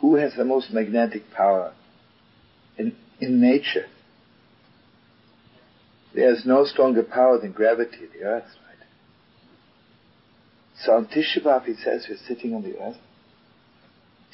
who 0.00 0.16
has 0.16 0.34
the 0.36 0.44
most 0.44 0.72
magnetic 0.72 1.30
power 1.30 1.72
in, 2.76 2.96
in 3.20 3.40
nature? 3.40 3.86
There's 6.14 6.44
no 6.46 6.64
stronger 6.64 7.02
power 7.02 7.38
than 7.40 7.52
gravity, 7.52 8.06
the 8.12 8.24
earth, 8.24 8.44
right? 8.66 8.86
So 10.82 10.92
on 10.92 11.06
Tisha 11.06 11.42
B'Av, 11.44 11.64
he 11.64 11.74
says 11.74 12.06
we're 12.08 12.16
sitting 12.26 12.54
on 12.54 12.62
the 12.62 12.78
earth 12.78 12.96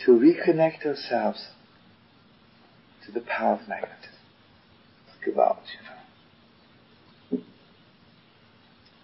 to 0.04 0.12
reconnect 0.12 0.86
ourselves 0.86 1.48
to 3.06 3.12
the 3.12 3.20
power 3.20 3.54
of 3.54 3.68
magnetism. 3.68 4.10
Give 5.24 5.38
out, 5.38 5.62
you 7.32 7.38
know. 7.38 7.44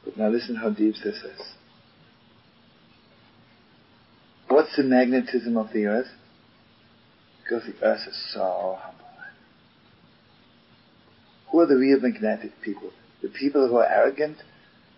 But 0.05 0.16
now 0.19 0.28
listen 0.28 0.56
how 0.56 0.70
deep 0.70 0.97
this 1.03 1.16
is. 1.16 1.55
What's 4.48 4.77
the 4.77 4.83
magnetism 4.83 5.56
of 5.56 5.72
the 5.72 5.86
earth? 5.86 6.08
Because 7.50 7.66
the 7.66 7.84
earth 7.84 8.06
is 8.06 8.16
so 8.32 8.78
humble. 8.80 9.06
Who 11.50 11.58
are 11.58 11.66
the 11.66 11.74
real 11.74 11.98
magnetic 11.98 12.52
people? 12.62 12.90
The 13.22 13.28
people 13.28 13.66
who 13.66 13.78
are 13.78 13.88
arrogant 13.88 14.36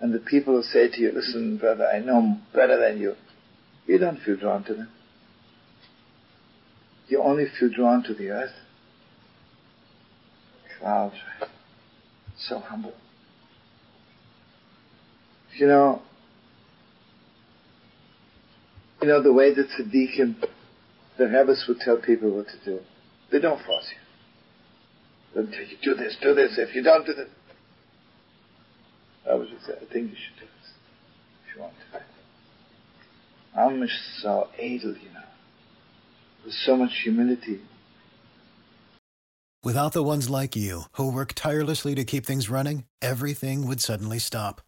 and 0.03 0.12
the 0.12 0.19
people 0.19 0.56
who 0.56 0.62
say 0.62 0.91
to 0.91 1.00
you, 1.00 1.12
listen, 1.12 1.56
brother, 1.56 1.86
I 1.86 2.00
know 2.00 2.36
better 2.53 2.78
than 2.78 3.00
you. 3.00 3.14
You 3.86 3.97
don't 3.97 4.20
feel 4.20 4.36
drawn 4.36 4.64
to 4.64 4.75
them. 4.75 4.91
You 7.09 7.22
only 7.22 7.47
feel 7.59 7.70
drawn 7.70 8.03
to 8.03 8.12
the 8.12 8.28
earth. 8.28 8.53
Clouds, 10.78 11.14
so 12.37 12.59
humble. 12.59 12.92
You 15.56 15.69
know, 15.69 16.03
you 19.00 19.09
know 19.09 19.22
the 19.22 19.33
way 19.33 19.55
that 19.55 19.69
tzaddikim 19.69 20.37
the 21.19 21.29
rabbis 21.29 21.65
would 21.69 21.81
tell 21.81 21.97
people 21.97 22.31
what 22.31 22.47
to 22.49 22.65
do. 22.65 22.81
They 23.31 23.41
don't 23.41 23.65
force 23.65 23.87
you. 23.91 25.43
They 25.43 25.50
tell 25.50 25.67
you, 25.67 25.77
do 25.83 25.95
this, 25.95 26.17
do 26.21 26.34
this. 26.34 26.59
If 26.59 26.75
you 26.75 26.83
don't 26.83 27.06
do 27.06 27.15
this, 27.15 27.28
I 29.31 29.34
would 29.34 29.49
just 29.49 29.67
say, 29.67 29.75
I 29.75 29.93
think 29.93 30.11
you 30.11 30.17
should 30.17 30.41
do 30.41 30.47
this. 30.47 30.71
If 31.47 31.56
you 31.56 31.62
want 31.62 31.75
to. 31.93 32.03
Amish 33.59 34.22
so 34.22 34.49
edel, 34.59 34.95
you 34.97 35.12
know. 35.12 35.21
With 36.45 36.55
so 36.55 36.77
much 36.77 36.93
humility. 37.03 37.61
Without 39.62 39.93
the 39.93 40.03
ones 40.03 40.28
like 40.28 40.56
you, 40.56 40.83
who 40.93 41.12
work 41.12 41.34
tirelessly 41.37 41.95
to 41.95 42.05
keep 42.05 42.27
things 42.27 42.51
running, 42.51 42.84
everything 43.01 43.65
would 43.67 43.81
suddenly 43.81 44.19
stop. 44.19 44.61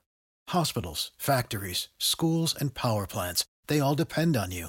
Hospitals, 0.51 1.11
factories, 1.19 1.89
schools, 1.99 2.55
and 2.55 2.75
power 2.75 3.07
plants, 3.07 3.45
they 3.67 3.81
all 3.81 3.97
depend 3.97 4.37
on 4.37 4.53
you. 4.53 4.69